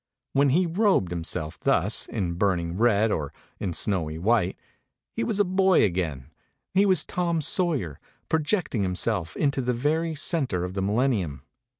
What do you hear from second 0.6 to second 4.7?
robed himself thus in burning red or in snowy white,